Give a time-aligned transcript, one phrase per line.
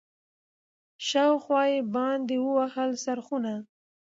[1.07, 3.53] شاوخوا یې باندي ووهل څرخونه